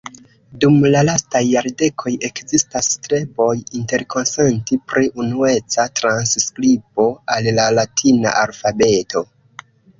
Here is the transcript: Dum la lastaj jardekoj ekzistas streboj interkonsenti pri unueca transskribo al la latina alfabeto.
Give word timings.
Dum 0.61 0.77
la 0.93 1.01
lastaj 1.09 1.41
jardekoj 1.47 2.13
ekzistas 2.29 2.89
streboj 2.95 3.51
interkonsenti 3.81 4.79
pri 4.93 5.13
unueca 5.27 5.87
transskribo 6.01 7.09
al 7.37 7.55
la 7.61 7.71
latina 7.81 8.37
alfabeto. 8.45 9.27